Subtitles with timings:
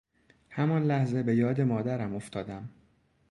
[0.49, 2.69] همان لحظه به یاد مادرم افتادم